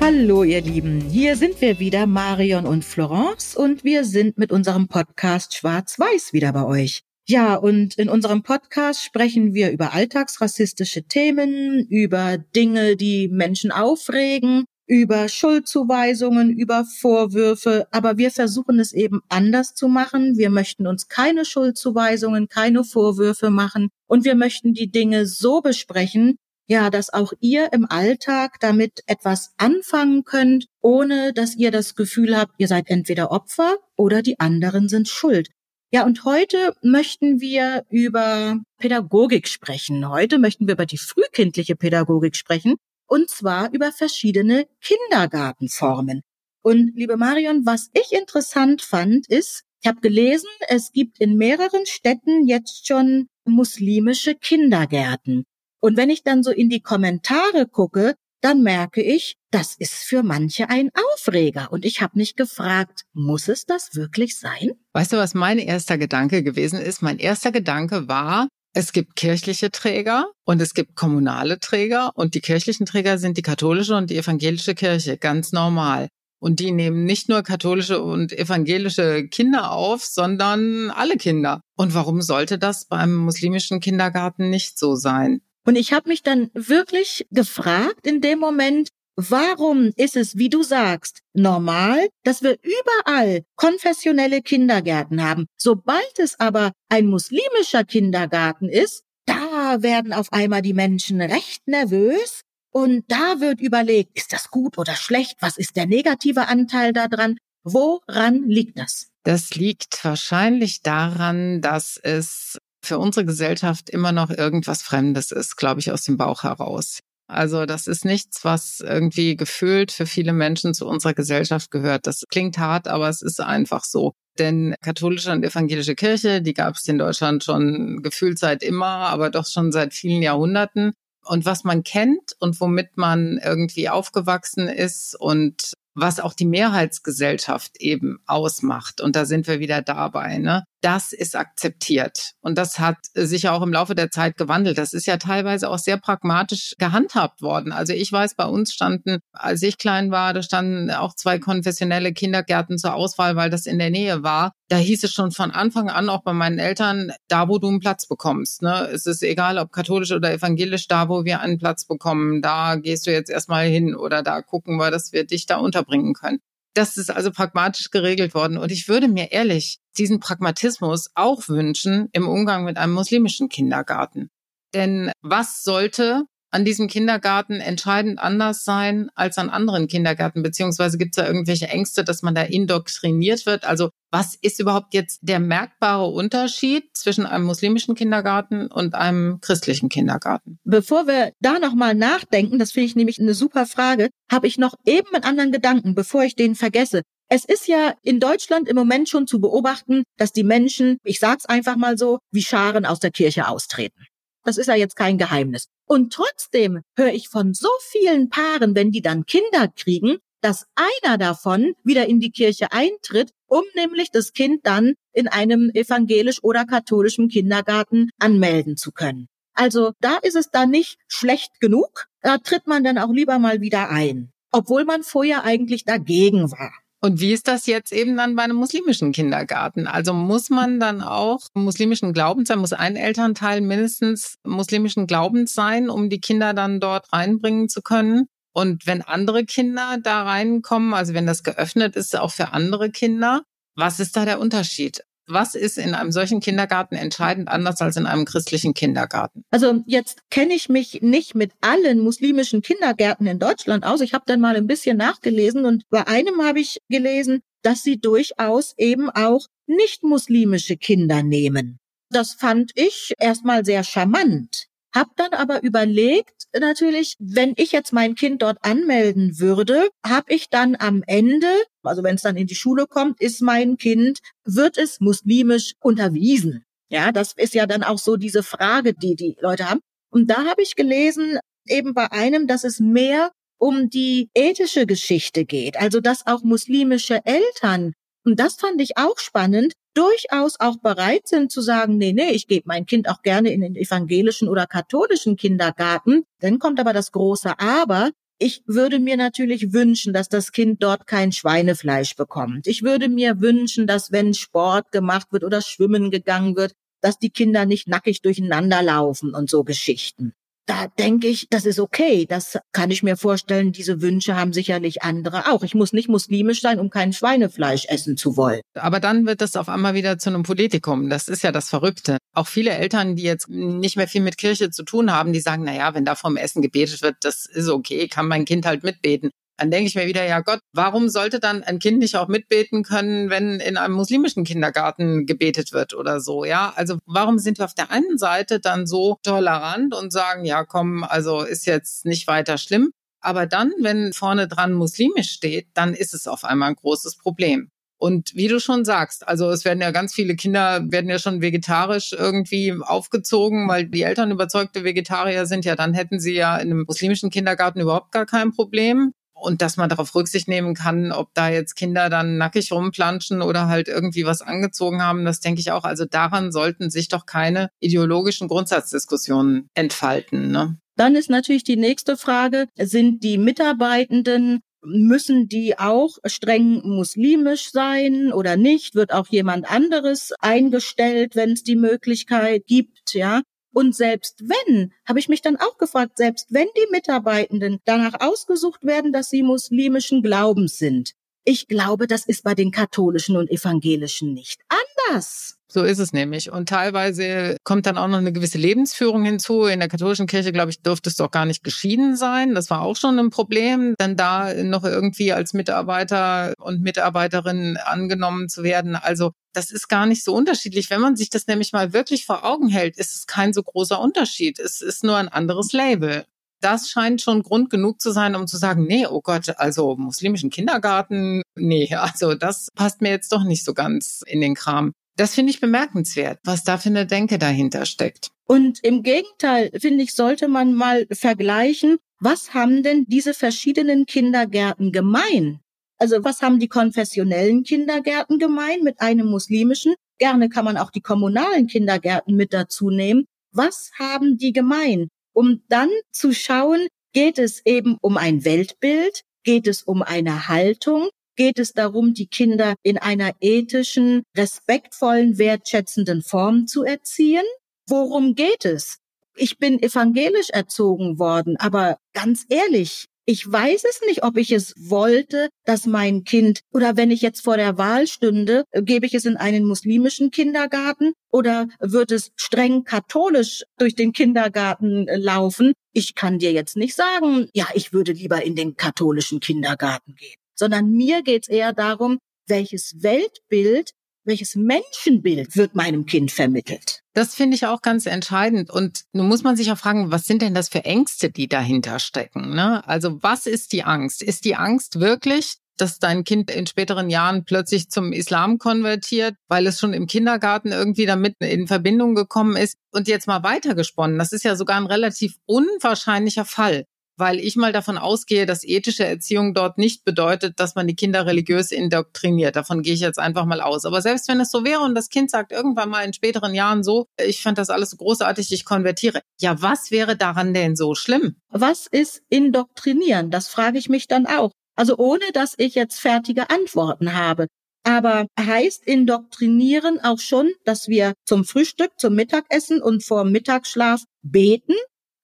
Hallo 0.02 0.44
ihr 0.44 0.62
Lieben, 0.62 1.02
hier 1.02 1.36
sind 1.36 1.62
wir 1.62 1.78
wieder, 1.78 2.08
Marion 2.08 2.66
und 2.66 2.84
Florence, 2.84 3.56
und 3.56 3.84
wir 3.84 4.06
sind 4.06 4.40
mit 4.40 4.52
unserem 4.52 4.88
Podcast 4.88 5.56
Schwarz-Weiß 5.56 6.34
wieder 6.34 6.52
bei 6.52 6.66
euch. 6.66 7.07
Ja, 7.30 7.56
und 7.56 7.96
in 7.96 8.08
unserem 8.08 8.42
Podcast 8.42 9.04
sprechen 9.04 9.54
wir 9.54 9.72
über 9.72 9.94
alltagsrassistische 9.94 11.04
Themen, 11.04 11.86
über 11.90 12.38
Dinge, 12.38 12.96
die 12.96 13.28
Menschen 13.28 13.70
aufregen, 13.70 14.64
über 14.86 15.28
Schuldzuweisungen, 15.28 16.58
über 16.58 16.86
Vorwürfe, 16.86 17.86
aber 17.92 18.18
wir 18.18 18.32
versuchen 18.32 18.80
es 18.80 18.94
eben 18.94 19.20
anders 19.28 19.76
zu 19.76 19.90
machen. 19.90 20.38
Wir 20.38 20.50
möchten 20.50 20.88
uns 20.88 21.10
keine 21.10 21.44
Schuldzuweisungen, 21.44 22.48
keine 22.48 22.86
Vorwürfe 22.86 23.50
machen 23.50 23.90
und 24.08 24.24
wir 24.24 24.36
möchten 24.36 24.74
die 24.74 24.90
Dinge 24.90 25.26
so 25.26 25.60
besprechen, 25.60 26.38
ja, 26.70 26.90
dass 26.90 27.14
auch 27.14 27.34
ihr 27.42 27.74
im 27.74 27.86
Alltag 27.90 28.62
damit 28.62 29.04
etwas 29.06 29.54
anfangen 29.58 30.24
könnt, 30.24 30.68
ohne 30.80 31.34
dass 31.34 31.56
ihr 31.56 31.72
das 31.72 31.96
Gefühl 31.96 32.38
habt, 32.38 32.54
ihr 32.58 32.70
seid 32.70 32.90
entweder 32.90 33.32
Opfer 33.32 33.76
oder 33.98 34.22
die 34.22 34.40
anderen 34.40 34.88
sind 34.88 35.10
schuld. 35.10 35.50
Ja, 35.90 36.06
und 36.06 36.26
heute 36.26 36.76
möchten 36.82 37.40
wir 37.40 37.86
über 37.90 38.60
Pädagogik 38.78 39.48
sprechen. 39.48 40.10
Heute 40.10 40.38
möchten 40.38 40.68
wir 40.68 40.74
über 40.74 40.86
die 40.86 40.98
frühkindliche 40.98 41.78
Pädagogik 41.78 42.36
sprechen 42.36 42.76
und 43.08 43.30
zwar 43.30 43.72
über 43.72 43.94
verschiedene 43.94 44.68
Kindergartenformen. 44.82 46.24
Und 46.62 46.92
liebe 46.96 47.16
Marion, 47.16 47.66
was 47.66 47.90
ich 47.94 48.12
interessant 48.12 48.82
fand, 48.82 49.28
ist, 49.30 49.64
ich 49.82 49.88
habe 49.88 50.02
gelesen, 50.02 50.50
es 50.68 50.92
gibt 50.92 51.22
in 51.22 51.38
mehreren 51.38 51.86
Städten 51.86 52.46
jetzt 52.46 52.86
schon 52.86 53.28
muslimische 53.46 54.36
Kindergärten. 54.36 55.46
Und 55.80 55.96
wenn 55.96 56.10
ich 56.10 56.22
dann 56.22 56.44
so 56.44 56.52
in 56.52 56.68
die 56.68 56.82
Kommentare 56.82 57.66
gucke, 57.66 58.16
dann 58.42 58.62
merke 58.62 59.02
ich, 59.02 59.36
das 59.52 59.76
ist 59.78 59.94
für 59.94 60.24
manche 60.24 60.70
ein 60.70 60.90
Aufreger. 61.14 61.72
Und 61.72 61.86
ich 61.86 62.02
habe 62.02 62.18
mich 62.18 62.36
gefragt, 62.36 63.04
muss 63.14 63.48
es 63.48 63.66
das 63.66 63.96
wirklich 63.96 64.38
sein? 64.40 64.72
Weißt 64.94 65.14
du, 65.14 65.18
was 65.18 65.34
mein 65.34 65.58
erster 65.60 65.98
Gedanke 65.98 66.44
gewesen 66.44 66.80
ist? 66.80 67.02
Mein 67.02 67.20
erster 67.20 67.52
Gedanke 67.52 68.08
war, 68.08 68.48
es 68.74 68.94
gibt 68.94 69.16
kirchliche 69.16 69.72
Träger 69.72 70.28
und 70.46 70.62
es 70.62 70.74
gibt 70.74 70.96
kommunale 70.96 71.60
Träger 71.60 72.12
und 72.14 72.36
die 72.36 72.42
kirchlichen 72.42 72.86
Träger 72.86 73.18
sind 73.18 73.38
die 73.38 73.42
katholische 73.42 73.96
und 73.96 74.10
die 74.12 74.18
evangelische 74.18 74.76
Kirche, 74.76 75.18
ganz 75.18 75.52
normal. 75.52 76.10
Und 76.40 76.60
die 76.60 76.72
nehmen 76.72 77.04
nicht 77.04 77.30
nur 77.30 77.42
katholische 77.42 78.04
und 78.04 78.32
evangelische 78.32 79.28
Kinder 79.28 79.72
auf, 79.72 80.06
sondern 80.06 80.92
alle 80.92 81.18
Kinder. 81.18 81.62
Und 81.76 81.96
warum 81.96 82.22
sollte 82.22 82.60
das 82.60 82.86
beim 82.86 83.16
muslimischen 83.16 83.80
Kindergarten 83.80 84.52
nicht 84.52 84.78
so 84.78 84.96
sein? 84.96 85.42
Und 85.68 85.76
ich 85.76 85.92
habe 85.92 86.08
mich 86.08 86.24
dann 86.24 86.50
wirklich 86.54 87.28
gefragt 87.30 88.08
in 88.08 88.22
dem 88.22 88.40
Moment, 88.40 88.88
warum 89.18 89.92
ist 89.98 90.16
es, 90.16 90.38
wie 90.38 90.48
du 90.50 90.64
sagst, 90.64 91.20
normal, 91.34 92.08
dass 92.24 92.42
wir 92.42 92.58
überall 92.62 93.44
konfessionelle 93.58 94.42
Kindergärten 94.42 95.22
haben. 95.22 95.46
Sobald 95.58 96.20
es 96.20 96.40
aber 96.40 96.72
ein 96.88 97.08
muslimischer 97.08 97.84
Kindergarten 97.84 98.70
ist, 98.70 99.04
da 99.26 99.82
werden 99.82 100.14
auf 100.14 100.32
einmal 100.32 100.62
die 100.62 100.74
Menschen 100.74 101.20
recht 101.20 101.68
nervös 101.68 102.44
und 102.72 103.04
da 103.10 103.42
wird 103.42 103.60
überlegt, 103.60 104.18
ist 104.18 104.32
das 104.32 104.50
gut 104.50 104.78
oder 104.78 104.96
schlecht? 104.96 105.36
Was 105.42 105.58
ist 105.58 105.76
der 105.76 105.86
negative 105.86 106.48
Anteil 106.48 106.94
daran? 106.94 107.38
Woran 107.64 108.48
liegt 108.48 108.80
das? 108.80 109.10
Das 109.24 109.56
liegt 109.56 110.06
wahrscheinlich 110.06 110.82
daran, 110.82 111.60
dass 111.60 111.98
es 112.02 112.58
für 112.88 112.98
unsere 112.98 113.26
Gesellschaft 113.26 113.90
immer 113.90 114.12
noch 114.12 114.30
irgendwas 114.30 114.82
Fremdes 114.82 115.32
ist, 115.32 115.58
glaube 115.58 115.80
ich, 115.80 115.92
aus 115.92 116.04
dem 116.04 116.18
Bauch 116.18 116.44
heraus. 116.44 117.00
Also 117.30 117.66
das 117.66 117.88
ist 117.88 118.06
nichts, 118.06 118.46
was 118.46 118.80
irgendwie 118.80 119.36
gefühlt 119.36 119.92
für 119.92 120.06
viele 120.06 120.32
Menschen 120.32 120.74
zu 120.74 120.88
unserer 120.88 121.14
Gesellschaft 121.14 121.72
gehört. 121.72 122.08
Das 122.08 122.24
klingt 122.30 122.58
hart, 122.58 122.88
aber 122.88 123.10
es 123.10 123.22
ist 123.22 123.42
einfach 123.42 123.84
so. 123.84 124.14
Denn 124.40 124.76
katholische 124.82 125.32
und 125.32 125.44
evangelische 125.44 125.96
Kirche, 125.96 126.42
die 126.42 126.54
gab 126.54 126.76
es 126.76 126.88
in 126.88 126.98
Deutschland 126.98 127.44
schon 127.44 128.02
gefühlt 128.02 128.40
seit 128.40 128.64
immer, 128.64 128.86
aber 128.86 129.30
doch 129.30 129.46
schon 129.46 129.72
seit 129.72 129.94
vielen 129.94 130.22
Jahrhunderten. 130.22 130.94
Und 131.26 131.44
was 131.44 131.66
man 131.66 131.84
kennt 131.84 132.36
und 132.40 132.62
womit 132.62 132.96
man 132.96 133.40
irgendwie 133.44 133.90
aufgewachsen 133.90 134.70
ist 134.70 135.20
und 135.20 135.74
was 135.94 136.20
auch 136.20 136.34
die 136.34 136.46
Mehrheitsgesellschaft 136.46 137.82
eben 137.82 138.20
ausmacht. 138.28 139.02
Und 139.02 139.16
da 139.16 139.26
sind 139.26 139.48
wir 139.48 139.60
wieder 139.60 139.82
dabei. 139.82 140.38
Ne? 140.38 140.64
Das 140.82 141.12
ist 141.12 141.36
akzeptiert. 141.36 142.34
Und 142.40 142.58
das 142.58 142.78
hat 142.78 142.98
sich 143.16 143.50
auch 143.50 143.64
im 143.64 143.74
Laufe 143.74 143.96
der 143.96 144.12
Zeit 144.12 144.38
gewandelt. 144.38 144.78
Das 144.78 144.94
ist 144.94 145.08
ja 145.08 145.18
teilweise 145.18 145.70
auch 145.70 145.80
sehr 145.80 145.98
pragmatisch 145.98 146.76
gehandhabt 146.78 147.42
worden. 147.42 147.72
Also 147.72 147.94
ich 147.94 148.12
weiß, 148.12 148.36
bei 148.36 148.46
uns 148.46 148.74
standen, 148.74 149.20
als 149.32 149.64
ich 149.64 149.80
klein 149.80 150.12
war, 150.12 150.34
da 150.34 150.44
standen 150.44 150.92
auch 150.92 151.16
zwei 151.16 151.40
konfessionelle 151.40 152.14
Kindergärten 152.14 152.78
zur 152.78 152.94
Auswahl, 152.94 153.36
weil 153.36 153.50
das 153.50 153.66
in 153.66 153.80
der 153.80 153.90
Nähe 153.90 154.22
war. 154.22 154.52
Da 154.70 154.78
hieß 154.78 155.04
es 155.04 155.14
schon 155.14 155.32
von 155.32 155.50
Anfang 155.50 155.90
an, 155.90 156.10
auch 156.10 156.22
bei 156.24 156.34
meinen 156.34 156.60
Eltern, 156.60 157.12
da 157.28 157.48
wo 157.48 157.58
du 157.58 157.70
einen 157.70 157.80
Platz 157.80 158.08
bekommst. 158.08 158.62
Ne? 158.62 158.88
Es 158.94 159.08
ist 159.08 159.24
egal, 159.24 159.58
ob 159.58 159.72
katholisch 159.72 160.12
oder 160.12 160.32
evangelisch, 160.32 160.88
da 160.88 161.10
wo 161.10 161.26
wir 161.26 161.40
einen 161.42 161.58
Platz 161.58 161.86
bekommen, 161.86 162.42
da 162.42 162.76
gehst 162.76 163.08
du 163.08 163.12
jetzt 163.12 163.30
erstmal 163.30 163.68
hin 163.68 163.96
oder 163.96 164.22
da 164.22 164.42
gucken 164.42 164.78
wir, 164.78 164.92
dass 164.92 165.12
wir 165.12 165.26
dich 165.26 165.48
da 165.48 165.58
unterbringen 165.58 166.14
können. 166.14 166.40
Das 166.78 166.96
ist 166.96 167.10
also 167.10 167.32
pragmatisch 167.32 167.90
geregelt 167.90 168.36
worden. 168.36 168.60
Und 168.60 168.72
ich 168.72 168.88
würde 168.88 169.08
mir 169.08 169.32
ehrlich 169.32 169.80
diesen 169.98 170.20
Pragmatismus 170.20 171.10
auch 171.16 171.50
wünschen 171.50 172.08
im 172.12 172.28
Umgang 172.28 172.66
mit 172.66 172.78
einem 172.78 172.94
muslimischen 172.94 173.50
Kindergarten. 173.50 174.30
Denn 174.76 175.12
was 175.24 175.64
sollte 175.64 176.26
an 176.52 176.66
diesem 176.66 176.88
Kindergarten 176.88 177.60
entscheidend 177.60 178.20
anders 178.20 178.64
sein 178.64 179.10
als 179.16 179.38
an 179.38 179.50
anderen 179.50 179.88
Kindergärten? 179.88 180.44
Beziehungsweise 180.44 180.98
gibt 180.98 181.18
es 181.18 181.24
da 181.24 181.28
irgendwelche 181.28 181.68
Ängste, 181.68 182.04
dass 182.04 182.22
man 182.22 182.36
da 182.36 182.44
indoktriniert 182.44 183.46
wird? 183.46 183.66
Also 183.66 183.90
was 184.12 184.36
ist 184.42 184.60
überhaupt 184.60 184.94
jetzt 184.94 185.20
der 185.22 185.40
merkbare 185.40 186.08
Unterschied 186.08 186.86
zwischen 186.96 187.26
einem 187.26 187.46
muslimischen 187.46 187.96
Kindergarten 187.96 188.68
und 188.68 188.96
einem 188.96 189.40
christlichen 189.42 189.90
Kindergarten? 189.90 190.60
Bevor 190.64 191.08
wir 191.08 191.34
da 191.42 191.60
nochmal 191.60 191.94
nachdenken, 191.94 192.60
das 192.60 192.72
finde 192.72 192.88
ich 192.88 192.96
nämlich 192.96 193.20
eine 193.20 193.34
super 193.34 193.66
Frage, 193.66 194.10
habe 194.32 194.48
ich 194.48 194.58
noch 194.58 194.76
eben 194.86 195.14
einen 195.14 195.26
anderen 195.26 195.52
Gedanken, 195.52 195.96
bevor 195.96 196.24
ich 196.24 196.36
den 196.36 196.56
vergesse. 196.56 197.02
Es 197.30 197.44
ist 197.44 197.68
ja 197.68 197.94
in 198.04 198.22
Deutschland 198.22 198.70
im 198.70 198.76
Moment 198.78 199.10
schon 199.10 199.28
zu 199.28 199.42
beobachten, 199.42 200.04
dass 200.18 200.32
die 200.32 200.46
Menschen, 200.46 200.98
ich 201.04 201.20
sag's 201.20 201.46
einfach 201.46 201.76
mal 201.76 201.98
so, 201.98 202.20
wie 202.32 202.42
Scharen 202.42 202.86
aus 202.86 203.00
der 203.00 203.12
Kirche 203.12 203.50
austreten. 203.50 204.06
Das 204.48 204.58
ist 204.58 204.68
ja 204.68 204.76
jetzt 204.76 204.96
kein 204.96 205.18
Geheimnis. 205.18 205.68
Und 205.86 206.14
trotzdem 206.14 206.80
höre 206.96 207.12
ich 207.12 207.28
von 207.28 207.54
so 207.54 207.68
vielen 207.82 208.30
Paaren, 208.30 208.76
wenn 208.76 208.92
die 208.92 209.02
dann 209.02 209.26
Kinder 209.26 209.68
kriegen, 209.76 210.20
dass 210.40 210.68
einer 211.04 211.18
davon 211.18 211.74
wieder 211.84 212.06
in 212.08 212.22
die 212.22 212.32
Kirche 212.32 212.72
eintritt, 212.72 213.32
um 213.48 213.64
nämlich 213.76 214.10
das 214.10 214.32
Kind 214.32 214.66
dann 214.66 214.94
in 215.12 215.28
einem 215.28 215.70
evangelisch 215.74 216.42
oder 216.42 216.64
katholischen 216.64 217.28
Kindergarten 217.28 218.10
anmelden 218.20 218.78
zu 218.78 218.94
können. 218.94 219.28
Also 219.54 219.92
da 220.00 220.16
ist 220.16 220.38
es 220.38 220.50
dann 220.50 220.70
nicht 220.70 220.98
schlecht 221.10 221.60
genug, 221.60 222.06
da 222.22 222.38
tritt 222.38 222.68
man 222.68 222.86
dann 222.86 222.98
auch 222.98 223.12
lieber 223.12 223.40
mal 223.40 223.60
wieder 223.60 223.90
ein, 223.90 224.32
obwohl 224.54 224.86
man 224.86 225.04
vorher 225.04 225.44
eigentlich 225.44 225.84
dagegen 225.84 226.50
war. 226.54 226.72
Und 227.00 227.20
wie 227.20 227.32
ist 227.32 227.48
das 227.48 227.68
jetzt 227.68 227.92
eben 227.94 228.18
dann 228.18 228.36
bei 228.36 228.44
einem 228.44 228.56
muslimischen 228.56 229.12
Kindergarten? 229.12 229.86
Also 229.86 230.14
muss 230.14 230.50
man 230.50 230.80
dann 230.80 231.02
auch 231.02 231.42
muslimischen 231.54 232.12
Glaubens 232.12 232.48
sein, 232.48 232.60
muss 232.60 232.74
ein 232.74 232.96
Elternteil 232.96 233.62
mindestens 233.62 234.38
muslimischen 234.44 235.06
Glaubens 235.06 235.54
sein, 235.54 235.90
um 235.90 236.10
die 236.10 236.20
Kinder 236.20 236.54
dann 236.54 236.80
dort 236.80 237.12
reinbringen 237.14 237.70
zu 237.70 237.82
können? 237.82 238.28
Und 238.52 238.88
wenn 238.88 239.04
andere 239.04 239.46
Kinder 239.46 240.00
da 240.02 240.24
reinkommen, 240.24 240.96
also 240.96 241.14
wenn 241.14 241.28
das 241.28 241.44
geöffnet 241.44 241.96
ist, 241.96 242.18
auch 242.18 242.32
für 242.32 242.54
andere 242.54 242.90
Kinder, 242.90 243.44
was 243.76 244.00
ist 244.00 244.18
da 244.18 244.26
der 244.26 244.40
Unterschied? 244.40 245.04
Was 245.28 245.56
ist 245.56 245.78
in 245.78 245.94
einem 245.94 246.12
solchen 246.12 246.40
Kindergarten 246.40 246.96
entscheidend 246.96 247.50
anders 247.50 247.82
als 247.82 247.98
in 247.98 248.06
einem 248.06 248.26
christlichen 248.26 248.74
Kindergarten? 248.74 249.44
Also 249.52 249.84
jetzt 249.86 250.22
kenne 250.30 250.54
ich 250.54 250.70
mich 250.70 251.02
nicht 251.02 251.36
mit 251.36 251.52
allen 251.62 252.00
muslimischen 252.00 252.62
Kindergärten 252.62 253.28
in 253.28 253.38
Deutschland 253.38 253.86
aus. 253.86 254.02
Ich 254.02 254.14
habe 254.14 254.24
dann 254.26 254.40
mal 254.40 254.56
ein 254.56 254.68
bisschen 254.68 254.98
nachgelesen 254.98 255.66
und 255.66 255.84
bei 255.90 256.08
einem 256.08 256.42
habe 256.42 256.62
ich 256.62 256.80
gelesen, 256.90 257.42
dass 257.62 257.84
sie 257.84 258.00
durchaus 258.00 258.74
eben 258.78 259.10
auch 259.10 259.48
nicht 259.66 260.04
muslimische 260.04 260.78
Kinder 260.78 261.24
nehmen. 261.24 261.80
Das 262.10 262.34
fand 262.34 262.72
ich 262.76 263.14
erstmal 263.20 263.66
sehr 263.66 263.84
charmant. 263.84 264.68
Hab 264.96 265.16
dann 265.18 265.34
aber 265.34 265.62
überlegt, 265.62 266.37
natürlich, 266.60 267.16
wenn 267.20 267.54
ich 267.58 267.72
jetzt 267.72 267.94
mein 267.94 268.16
Kind 268.16 268.42
dort 268.42 268.58
anmelden 268.62 269.40
würde, 269.40 269.90
habe 270.06 270.34
ich 270.34 270.50
dann 270.50 270.76
am 270.78 271.04
Ende, 271.08 271.48
also 271.84 272.04
wenn 272.04 272.16
es 272.16 272.22
dann 272.22 272.38
in 272.38 272.48
die 272.48 272.56
Schule 272.56 272.88
kommt, 272.88 273.22
ist 273.22 273.42
mein 273.42 273.78
Kind, 273.78 274.20
wird 274.46 274.78
es 274.78 275.00
muslimisch 275.00 275.74
unterwiesen? 275.80 276.64
Ja, 276.90 277.12
das 277.12 277.34
ist 277.34 277.54
ja 277.54 277.66
dann 277.66 277.84
auch 277.84 278.00
so 278.00 278.16
diese 278.16 278.44
Frage, 278.44 278.94
die 278.94 279.16
die 279.16 279.36
Leute 279.40 279.70
haben. 279.70 279.82
Und 280.10 280.30
da 280.30 280.46
habe 280.46 280.62
ich 280.62 280.76
gelesen, 280.76 281.40
eben 281.68 281.94
bei 281.94 282.12
einem, 282.12 282.48
dass 282.48 282.64
es 282.64 282.80
mehr 282.80 283.32
um 283.60 283.90
die 283.90 284.30
ethische 284.34 284.86
Geschichte 284.86 285.46
geht, 285.46 285.78
also 285.78 286.00
dass 286.00 286.28
auch 286.28 286.44
muslimische 286.44 287.26
Eltern, 287.26 287.94
und 288.24 288.40
das 288.40 288.56
fand 288.56 288.82
ich 288.82 288.98
auch 288.98 289.18
spannend, 289.20 289.74
durchaus 289.98 290.60
auch 290.60 290.78
bereit 290.78 291.28
sind 291.28 291.52
zu 291.52 291.62
sagen, 291.62 291.98
nee, 291.98 292.14
nee, 292.14 292.30
ich 292.30 292.48
gebe 292.48 292.68
mein 292.68 292.86
Kind 292.86 293.10
auch 293.10 293.24
gerne 293.24 293.52
in 293.52 293.62
den 293.62 293.76
evangelischen 293.76 294.48
oder 294.48 294.68
katholischen 294.68 295.38
Kindergarten. 295.38 296.24
Dann 296.40 296.60
kommt 296.60 296.80
aber 296.80 296.94
das 296.94 297.12
große 297.12 297.60
Aber. 297.60 298.12
Ich 298.38 298.62
würde 298.68 299.00
mir 299.00 299.18
natürlich 299.18 299.74
wünschen, 299.74 300.14
dass 300.14 300.30
das 300.30 300.52
Kind 300.52 300.84
dort 300.84 301.08
kein 301.08 301.32
Schweinefleisch 301.32 302.16
bekommt. 302.16 302.68
Ich 302.68 302.84
würde 302.84 303.10
mir 303.10 303.42
wünschen, 303.42 303.88
dass 303.88 304.12
wenn 304.12 304.36
Sport 304.36 304.92
gemacht 304.92 305.32
wird 305.32 305.44
oder 305.44 305.62
schwimmen 305.62 306.12
gegangen 306.12 306.56
wird, 306.56 306.74
dass 307.02 307.18
die 307.18 307.32
Kinder 307.32 307.66
nicht 307.66 307.88
nackig 307.88 308.22
durcheinander 308.22 308.84
laufen 308.84 309.34
und 309.34 309.50
so 309.50 309.64
Geschichten 309.64 310.34
da 310.68 310.88
denke 311.00 311.28
ich, 311.28 311.48
das 311.50 311.66
ist 311.66 311.80
okay. 311.80 312.26
Das 312.28 312.60
kann 312.74 312.92
ich 312.92 313.02
mir 313.02 313.18
vorstellen. 313.18 313.72
Diese 313.72 314.02
Wünsche 314.02 314.36
haben 314.36 314.52
sicherlich 314.54 315.02
andere 315.02 315.52
auch. 315.52 315.64
Ich 315.64 315.74
muss 315.74 315.94
nicht 315.94 316.10
muslimisch 316.10 316.62
sein, 316.62 316.80
um 316.80 316.90
kein 316.90 317.14
Schweinefleisch 317.14 317.86
essen 317.88 318.18
zu 318.18 318.36
wollen. 318.38 318.62
Aber 318.76 319.00
dann 319.00 319.26
wird 319.26 319.42
das 319.42 319.56
auf 319.56 319.70
einmal 319.70 319.94
wieder 319.94 320.18
zu 320.18 320.30
einem 320.30 320.44
Politikum. 320.44 321.10
Das 321.10 321.30
ist 321.30 321.42
ja 321.42 321.54
das 321.54 321.70
Verrückte. 321.70 322.18
Auch 322.34 322.48
viele 322.48 322.72
Eltern, 322.72 323.16
die 323.16 323.24
jetzt 323.24 323.48
nicht 323.50 323.96
mehr 323.96 324.10
viel 324.10 324.22
mit 324.22 324.38
Kirche 324.38 324.70
zu 324.70 324.84
tun 324.84 325.12
haben, 325.12 325.32
die 325.32 325.40
sagen, 325.40 325.64
na 325.66 325.74
ja, 325.74 325.94
wenn 325.96 326.06
da 326.06 326.16
vom 326.16 326.36
Essen 326.36 326.62
gebetet 326.62 327.02
wird, 327.02 327.16
das 327.22 327.46
ist 327.46 327.70
okay, 327.70 328.08
kann 328.10 328.28
mein 328.28 328.46
Kind 328.46 328.66
halt 328.66 328.84
mitbeten. 328.84 329.32
Dann 329.58 329.72
denke 329.72 329.88
ich 329.88 329.96
mir 329.96 330.06
wieder, 330.06 330.24
ja 330.26 330.42
Gott, 330.42 330.60
warum 330.72 331.10
sollte 331.10 331.40
dann 331.40 331.64
ein 331.64 331.80
Kind 331.80 331.98
nicht 332.00 332.16
auch 332.16 332.28
mitbeten 332.28 332.84
können, 332.84 333.30
wenn 333.32 333.60
in 333.60 333.76
einem 333.76 333.96
muslimischen 333.96 334.44
Kindergarten 334.44 335.26
gebetet 335.26 335.74
wird 335.74 335.96
oder 335.96 336.20
so, 336.20 336.46
ja? 336.46 336.74
Also 336.76 337.00
warum 337.06 337.40
sind 337.40 337.58
wir 337.58 337.66
auf 337.66 337.74
der 337.74 337.92
einen 337.92 338.20
Seite 338.20 338.60
dann 338.60 338.86
so 338.86 339.18
tolerant 339.24 339.96
und 339.96 340.14
sagen, 340.14 340.46
ja 340.46 340.64
komm, 340.64 341.04
also 341.04 341.42
ist 341.42 341.66
jetzt 341.66 342.06
nicht 342.06 342.28
weiter 342.28 342.58
schlimm. 342.58 342.92
Aber 343.20 343.48
dann, 343.48 343.74
wenn 343.82 344.14
vorne 344.14 344.48
dran 344.48 344.74
muslimisch 344.74 345.32
steht, 345.32 345.68
dann 345.74 345.96
ist 345.96 346.14
es 346.14 346.28
auf 346.28 346.44
einmal 346.44 346.70
ein 346.70 346.76
großes 346.76 347.18
Problem. 347.18 347.72
Und 348.00 348.36
wie 348.36 348.48
du 348.48 348.60
schon 348.60 348.86
sagst, 348.86 349.28
also 349.28 349.50
es 349.50 349.66
werden 349.66 349.82
ja 349.82 349.90
ganz 349.90 350.14
viele 350.14 350.36
Kinder, 350.36 350.84
werden 350.92 351.10
ja 351.10 351.18
schon 351.18 351.42
vegetarisch 351.42 352.14
irgendwie 352.14 352.76
aufgezogen, 352.80 353.68
weil 353.68 353.88
die 353.88 354.04
Eltern 354.04 354.30
überzeugte 354.30 354.84
Vegetarier 354.84 355.48
sind, 355.48 355.66
ja, 355.66 355.76
dann 355.76 355.96
hätten 355.96 356.20
sie 356.20 356.36
ja 356.36 356.58
in 356.58 356.72
einem 356.72 356.86
muslimischen 356.88 357.32
Kindergarten 357.32 357.80
überhaupt 357.80 358.12
gar 358.12 358.28
kein 358.28 358.52
Problem 358.52 359.14
und 359.40 359.62
dass 359.62 359.78
man 359.78 359.90
darauf 359.90 360.14
Rücksicht 360.16 360.48
nehmen 360.48 360.74
kann, 360.74 361.12
ob 361.12 361.34
da 361.34 361.50
jetzt 361.50 361.76
Kinder 361.76 362.10
dann 362.10 362.38
nackig 362.38 362.72
rumplanschen 362.72 363.42
oder 363.42 363.68
halt 363.68 363.88
irgendwie 363.88 364.26
was 364.26 364.42
angezogen 364.42 365.02
haben, 365.02 365.26
das 365.26 365.40
denke 365.40 365.62
ich 365.62 365.72
auch. 365.72 365.84
Also 365.84 366.06
daran 366.06 366.52
sollten 366.52 366.90
sich 366.90 367.08
doch 367.08 367.26
keine 367.26 367.70
ideologischen 367.80 368.48
Grundsatzdiskussionen 368.48 369.70
entfalten. 369.74 370.52
Ne? 370.52 370.78
Dann 370.96 371.16
ist 371.16 371.30
natürlich 371.30 371.64
die 371.64 371.78
nächste 371.78 372.18
Frage, 372.18 372.68
sind 372.76 373.24
die 373.24 373.38
Mitarbeitenden 373.38 374.62
Müssen 374.90 375.50
die 375.50 375.78
auch 375.78 376.18
streng 376.26 376.82
muslimisch 376.84 377.72
sein 377.72 378.32
oder 378.32 378.56
nicht? 378.56 378.96
Wird 378.96 379.12
auch 379.12 379.28
jemand 379.28 379.70
anderes 379.70 380.34
eingestellt, 380.40 381.36
wenn 381.36 381.52
es 381.52 381.64
die 381.64 381.76
Möglichkeit 381.76 382.66
gibt? 382.68 383.14
Ja, 383.14 383.42
und 383.74 383.96
selbst 383.96 384.42
wenn, 384.42 384.92
habe 385.08 385.20
ich 385.20 385.30
mich 385.30 385.42
dann 385.42 385.58
auch 385.58 385.78
gefragt, 385.78 386.18
selbst 386.18 386.48
wenn 386.50 386.68
die 386.78 386.92
Mitarbeitenden 386.92 387.80
danach 387.86 388.20
ausgesucht 388.20 388.84
werden, 388.84 389.14
dass 389.14 389.30
sie 389.30 389.44
muslimischen 389.44 390.24
Glaubens 390.24 390.78
sind, 390.78 391.14
ich 391.50 391.68
glaube, 391.68 392.08
das 392.08 392.26
ist 392.26 392.44
bei 392.44 392.56
den 392.56 392.72
katholischen 392.72 393.38
und 393.38 393.50
evangelischen 393.50 394.34
nicht 394.34 394.60
anders. 394.68 395.56
So 395.70 395.84
ist 395.84 396.00
es 396.00 396.12
nämlich. 396.12 396.52
Und 396.52 396.68
teilweise 396.68 397.58
kommt 397.64 397.86
dann 397.86 397.98
auch 397.98 398.08
noch 398.08 398.18
eine 398.18 398.34
gewisse 398.34 398.58
Lebensführung 398.58 399.24
hinzu. 399.24 399.66
In 399.66 399.80
der 399.80 399.90
katholischen 399.90 400.28
Kirche, 400.28 400.52
glaube 400.52 400.72
ich, 400.72 400.82
dürfte 400.82 401.10
es 401.10 401.16
doch 401.16 401.32
gar 401.32 401.46
nicht 401.46 401.64
geschieden 401.64 402.18
sein. 402.18 402.54
Das 402.54 402.70
war 402.70 402.82
auch 402.82 402.96
schon 402.96 403.20
ein 403.20 403.30
Problem, 403.30 403.96
dann 403.98 404.16
da 404.16 404.54
noch 404.64 404.84
irgendwie 404.84 405.32
als 405.32 405.54
Mitarbeiter 405.54 406.54
und 406.60 406.82
Mitarbeiterin 406.82 407.78
angenommen 407.78 408.50
zu 408.50 408.64
werden. 408.64 408.96
Also 408.96 409.32
das 409.58 409.72
ist 409.72 409.88
gar 409.88 410.06
nicht 410.06 410.24
so 410.24 410.34
unterschiedlich. 410.34 410.90
Wenn 410.90 411.02
man 411.02 411.16
sich 411.16 411.30
das 411.30 411.48
nämlich 411.48 411.74
mal 411.74 411.92
wirklich 411.92 412.26
vor 412.26 412.46
Augen 412.46 412.70
hält, 412.70 412.98
ist 412.98 413.16
es 413.16 413.28
kein 413.28 413.54
so 413.54 413.64
großer 413.64 414.00
Unterschied. 414.00 414.60
Es 414.60 414.82
ist 414.82 415.04
nur 415.04 415.18
ein 415.18 415.30
anderes 415.30 415.74
Label 415.74 416.26
das 416.60 416.90
scheint 416.90 417.22
schon 417.22 417.44
Grund 417.44 417.70
genug 417.70 418.02
zu 418.02 418.12
sein, 418.12 418.36
um 418.36 418.48
zu 418.48 418.58
sagen, 418.58 418.86
nee, 418.88 419.06
oh 419.06 419.22
Gott, 419.22 419.58
also 419.58 419.96
muslimischen 419.96 420.50
Kindergarten, 420.50 421.44
nee, 421.56 421.94
also 421.94 422.34
das 422.34 422.70
passt 422.76 423.02
mir 423.02 423.10
jetzt 423.10 423.32
doch 423.32 423.44
nicht 423.44 423.64
so 423.64 423.74
ganz 423.74 424.24
in 424.26 424.42
den 424.42 424.56
Kram. 424.56 424.92
Das 425.18 425.34
finde 425.34 425.52
ich 425.52 425.60
bemerkenswert, 425.60 426.40
was 426.44 426.64
da 426.64 426.78
für 426.78 426.90
eine 426.90 427.06
Denke 427.06 427.40
dahinter 427.40 427.86
steckt. 427.86 428.30
Und 428.48 428.84
im 428.84 429.04
Gegenteil, 429.04 429.72
finde 429.80 430.04
ich, 430.04 430.14
sollte 430.14 430.48
man 430.48 430.74
mal 430.74 431.08
vergleichen, 431.12 431.98
was 432.20 432.54
haben 432.54 432.84
denn 432.84 433.06
diese 433.08 433.34
verschiedenen 433.34 434.06
Kindergärten 434.06 434.92
gemein? 434.92 435.60
Also 435.98 436.24
was 436.24 436.42
haben 436.42 436.60
die 436.60 436.68
konfessionellen 436.68 437.64
Kindergärten 437.64 438.40
gemein 438.40 438.84
mit 438.84 439.02
einem 439.02 439.28
muslimischen? 439.28 439.96
Gerne 440.20 440.50
kann 440.50 440.66
man 440.66 440.78
auch 440.78 440.92
die 440.92 441.02
kommunalen 441.02 441.68
Kindergärten 441.68 442.36
mit 442.36 442.54
dazu 442.54 442.90
nehmen. 442.90 443.26
Was 443.52 443.92
haben 443.98 444.38
die 444.38 444.54
gemein? 444.54 445.10
Um 445.34 445.64
dann 445.70 445.90
zu 446.12 446.34
schauen, 446.34 446.88
geht 447.14 447.40
es 447.40 447.66
eben 447.66 447.98
um 448.02 448.18
ein 448.18 448.46
Weltbild? 448.46 449.22
Geht 449.44 449.68
es 449.68 449.84
um 449.84 450.02
eine 450.02 450.48
Haltung? 450.48 451.10
geht 451.38 451.60
es 451.60 451.72
darum, 451.72 452.14
die 452.14 452.28
Kinder 452.28 452.76
in 452.84 452.98
einer 452.98 453.32
ethischen, 453.40 454.24
respektvollen, 454.36 455.38
wertschätzenden 455.38 456.24
Form 456.24 456.68
zu 456.68 456.84
erziehen? 456.84 457.46
Worum 457.88 458.36
geht 458.36 458.66
es? 458.66 458.98
Ich 459.38 459.58
bin 459.60 459.82
evangelisch 459.82 460.50
erzogen 460.50 461.20
worden, 461.20 461.56
aber 461.58 462.00
ganz 462.14 462.46
ehrlich, 462.50 463.06
ich 463.28 463.52
weiß 463.52 463.84
es 463.84 464.02
nicht, 464.08 464.24
ob 464.24 464.38
ich 464.38 464.52
es 464.52 464.74
wollte, 464.78 465.50
dass 465.66 465.86
mein 465.86 466.24
Kind 466.24 466.62
oder 466.74 466.98
wenn 466.98 467.12
ich 467.12 467.22
jetzt 467.22 467.42
vor 467.42 467.58
der 467.58 467.78
Wahl 467.78 468.08
stünde, 468.08 468.64
gebe 468.74 469.06
ich 469.06 469.14
es 469.14 469.26
in 469.26 469.38
einen 469.38 469.66
muslimischen 469.66 470.32
Kindergarten 470.32 471.14
oder 471.30 471.68
wird 471.80 472.12
es 472.12 472.32
streng 472.36 472.86
katholisch 472.86 473.64
durch 473.78 473.96
den 473.96 474.14
Kindergarten 474.14 475.06
laufen? 475.08 475.74
Ich 475.94 476.16
kann 476.16 476.40
dir 476.40 476.52
jetzt 476.54 476.78
nicht 476.78 476.96
sagen, 476.96 477.50
ja, 477.54 477.68
ich 477.76 477.94
würde 477.94 478.14
lieber 478.14 478.44
in 478.44 478.56
den 478.56 478.76
katholischen 478.76 479.40
Kindergarten 479.40 480.16
gehen 480.16 480.38
sondern 480.58 480.90
mir 480.90 481.22
geht's 481.22 481.48
eher 481.48 481.72
darum, 481.72 482.18
welches 482.48 482.96
Weltbild, 483.02 483.92
welches 484.28 484.56
Menschenbild 484.56 485.56
wird 485.56 485.74
meinem 485.74 486.06
Kind 486.06 486.32
vermittelt. 486.32 487.02
Das 487.14 487.34
finde 487.34 487.56
ich 487.56 487.66
auch 487.66 487.82
ganz 487.82 488.06
entscheidend. 488.06 488.70
Und 488.70 489.06
nun 489.14 489.28
muss 489.28 489.44
man 489.44 489.56
sich 489.56 489.72
auch 489.72 489.78
fragen, 489.78 490.12
was 490.12 490.26
sind 490.26 490.42
denn 490.42 490.54
das 490.54 490.70
für 490.70 490.86
Ängste, 490.86 491.32
die 491.32 491.48
dahinter 491.48 492.00
stecken? 492.00 492.54
Ne? 492.54 492.88
Also 492.88 493.24
was 493.24 493.48
ist 493.48 493.74
die 493.74 493.84
Angst? 493.84 494.22
Ist 494.22 494.46
die 494.46 494.56
Angst 494.56 495.00
wirklich, 495.00 495.56
dass 495.78 496.00
dein 496.00 496.24
Kind 496.24 496.52
in 496.52 496.68
späteren 496.68 497.10
Jahren 497.10 497.46
plötzlich 497.46 497.90
zum 497.90 498.12
Islam 498.12 498.58
konvertiert, 498.58 499.36
weil 499.48 499.66
es 499.68 499.80
schon 499.80 499.94
im 499.94 500.08
Kindergarten 500.08 500.72
irgendwie 500.72 501.06
damit 501.06 501.36
in 501.40 501.68
Verbindung 501.68 502.16
gekommen 502.16 502.56
ist 502.56 502.78
und 502.92 503.08
jetzt 503.08 503.28
mal 503.28 503.44
weitergesponnen. 503.44 504.18
Das 504.18 504.32
ist 504.32 504.44
ja 504.44 504.56
sogar 504.56 504.78
ein 504.78 504.88
relativ 504.88 505.36
unwahrscheinlicher 505.46 506.46
Fall 506.46 506.86
weil 507.18 507.40
ich 507.40 507.56
mal 507.56 507.74
davon 507.74 507.98
ausgehe, 507.98 508.46
dass 508.46 508.64
ethische 508.64 509.06
Erziehung 509.06 509.54
dort 509.54 509.78
nicht 509.78 510.06
bedeutet, 510.06 510.60
dass 510.60 510.76
man 510.76 510.88
die 510.88 510.96
Kinder 510.96 511.26
religiös 511.26 511.72
indoktriniert. 511.72 512.56
Davon 512.56 512.84
gehe 512.84 512.94
ich 512.94 513.00
jetzt 513.00 513.20
einfach 513.20 513.46
mal 513.46 513.62
aus. 513.62 513.86
Aber 513.86 514.02
selbst 514.02 514.28
wenn 514.28 514.40
es 514.40 514.52
so 514.52 514.64
wäre 514.64 514.82
und 514.82 514.96
das 514.96 515.10
Kind 515.10 515.32
sagt 515.32 515.52
irgendwann 515.52 515.90
mal 515.90 516.06
in 516.06 516.14
späteren 516.14 516.54
Jahren 516.54 516.84
so, 516.84 517.08
ich 517.20 517.42
fand 517.42 517.58
das 517.58 517.70
alles 517.70 517.90
so 517.90 517.98
großartig, 517.98 518.52
ich 518.52 518.66
konvertiere. 518.66 519.22
Ja, 519.40 519.62
was 519.62 519.92
wäre 519.92 520.16
daran 520.16 520.54
denn 520.54 520.76
so 520.76 520.96
schlimm? 520.96 521.36
Was 521.50 521.88
ist 521.88 522.22
indoktrinieren? 522.30 523.32
Das 523.32 523.48
frage 523.48 523.80
ich 523.80 523.90
mich 523.90 524.08
dann 524.08 524.28
auch. 524.28 524.52
Also 524.76 524.98
ohne, 524.98 525.26
dass 525.34 525.56
ich 525.58 525.76
jetzt 525.76 526.00
fertige 526.00 526.50
Antworten 526.50 527.16
habe. 527.16 527.48
Aber 527.84 528.28
heißt 528.38 528.86
indoktrinieren 528.86 530.00
auch 530.02 530.20
schon, 530.20 530.52
dass 530.66 530.88
wir 530.88 531.14
zum 531.26 531.46
Frühstück, 531.46 531.92
zum 531.98 532.16
Mittagessen 532.16 532.82
und 532.82 533.04
vor 533.04 533.24
Mittagsschlaf 533.24 534.04
beten? 534.22 534.74